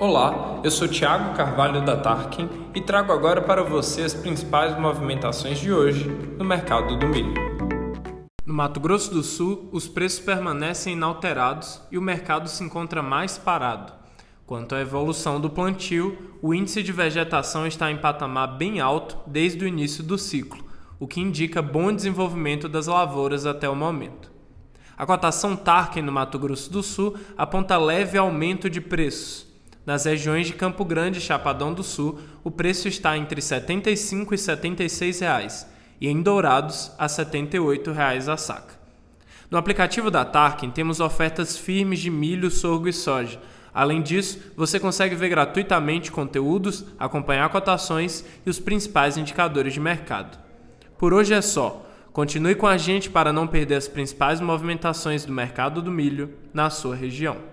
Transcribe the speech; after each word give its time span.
Olá, 0.00 0.62
eu 0.64 0.70
sou 0.70 0.88
Thiago 0.88 1.36
Carvalho 1.36 1.84
da 1.84 1.94
Tarkin 1.94 2.48
e 2.74 2.80
trago 2.80 3.12
agora 3.12 3.42
para 3.42 3.62
você 3.62 4.00
as 4.00 4.14
principais 4.14 4.80
movimentações 4.80 5.58
de 5.58 5.70
hoje 5.70 6.08
no 6.38 6.42
mercado 6.42 6.96
do 6.96 7.06
milho. 7.06 7.34
No 8.46 8.54
Mato 8.54 8.80
Grosso 8.80 9.12
do 9.12 9.22
Sul, 9.22 9.68
os 9.70 9.86
preços 9.86 10.18
permanecem 10.20 10.94
inalterados 10.94 11.82
e 11.92 11.98
o 11.98 12.00
mercado 12.02 12.48
se 12.48 12.64
encontra 12.64 13.02
mais 13.02 13.36
parado. 13.36 13.92
Quanto 14.46 14.74
à 14.74 14.80
evolução 14.80 15.38
do 15.38 15.50
plantio, 15.50 16.16
o 16.40 16.54
índice 16.54 16.82
de 16.82 16.92
vegetação 16.92 17.66
está 17.66 17.90
em 17.90 17.98
patamar 17.98 18.56
bem 18.56 18.80
alto 18.80 19.18
desde 19.26 19.66
o 19.66 19.68
início 19.68 20.02
do 20.02 20.16
ciclo, 20.16 20.64
o 20.98 21.06
que 21.06 21.20
indica 21.20 21.60
bom 21.60 21.92
desenvolvimento 21.92 22.70
das 22.70 22.86
lavouras 22.86 23.44
até 23.44 23.68
o 23.68 23.76
momento. 23.76 24.32
A 24.96 25.04
cotação 25.04 25.54
Tarkin 25.54 26.00
no 26.00 26.10
Mato 26.10 26.38
Grosso 26.38 26.72
do 26.72 26.82
Sul 26.82 27.18
aponta 27.36 27.76
leve 27.76 28.16
aumento 28.16 28.70
de 28.70 28.80
preços 28.80 29.49
nas 29.90 30.04
regiões 30.04 30.46
de 30.46 30.52
Campo 30.52 30.84
Grande 30.84 31.18
e 31.18 31.20
Chapadão 31.20 31.74
do 31.74 31.82
Sul, 31.82 32.20
o 32.44 32.50
preço 32.50 32.86
está 32.86 33.18
entre 33.18 33.40
R$ 33.40 33.42
75 33.42 34.32
e 34.32 34.38
76 34.38 35.18
reais, 35.18 35.68
e 36.00 36.06
em 36.06 36.22
Dourados 36.22 36.92
a 36.96 37.08
78 37.08 37.90
reais 37.90 38.28
a 38.28 38.36
saca. 38.36 38.78
No 39.50 39.58
aplicativo 39.58 40.08
da 40.08 40.24
Tarkin 40.24 40.70
temos 40.70 41.00
ofertas 41.00 41.58
firmes 41.58 41.98
de 41.98 42.08
milho, 42.08 42.52
sorgo 42.52 42.86
e 42.86 42.92
soja. 42.92 43.40
Além 43.74 44.00
disso, 44.00 44.38
você 44.56 44.78
consegue 44.78 45.16
ver 45.16 45.28
gratuitamente 45.28 46.12
conteúdos, 46.12 46.84
acompanhar 46.96 47.48
cotações 47.48 48.24
e 48.46 48.48
os 48.48 48.60
principais 48.60 49.16
indicadores 49.16 49.74
de 49.74 49.80
mercado. 49.80 50.38
Por 50.96 51.12
hoje 51.12 51.34
é 51.34 51.42
só. 51.42 51.84
Continue 52.12 52.54
com 52.54 52.68
a 52.68 52.76
gente 52.76 53.10
para 53.10 53.32
não 53.32 53.48
perder 53.48 53.74
as 53.74 53.88
principais 53.88 54.40
movimentações 54.40 55.24
do 55.24 55.32
mercado 55.32 55.82
do 55.82 55.90
milho 55.90 56.32
na 56.54 56.70
sua 56.70 56.94
região. 56.94 57.38